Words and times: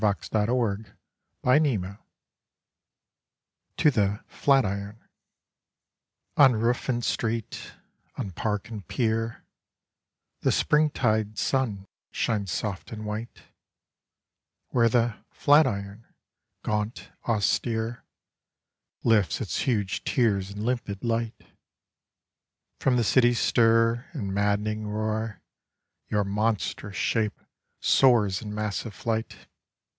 (11) 0.01 0.17
Digitized 0.19 0.91
by 1.43 1.57
Google 1.59 1.99
To 3.77 3.91
the 3.91 4.25
Plat 4.29 4.65
Iron" 4.65 4.97
On 6.35 6.53
roof 6.53 6.89
and 6.89 7.05
street, 7.05 7.73
on 8.17 8.31
park 8.31 8.69
and 8.69 8.87
pier, 8.87 9.45
The 10.39 10.51
springtide 10.51 11.37
sun 11.37 11.85
shines 12.09 12.49
soft 12.51 12.91
and 12.91 13.05
white, 13.05 13.43
Where 14.69 14.89
the 14.89 15.23
"Plat 15.35 15.67
Iron", 15.67 16.07
gaunt, 16.63 17.11
austere, 17.27 18.03
Lifts 19.03 19.39
its 19.39 19.59
huge 19.59 20.03
tiers 20.03 20.49
in 20.49 20.65
limpid 20.65 21.03
light. 21.03 21.53
Proa 22.79 22.95
the 22.95 23.03
city's 23.03 23.37
stir 23.39 24.07
and 24.13 24.33
madd'nin.s 24.33 24.83
roar 24.83 25.43
Your 26.07 26.23
monstrous 26.23 26.97
shape 26.97 27.39
soars 27.79 28.41
in 28.41 28.51
massive 28.55 28.95
flight. 28.95 29.45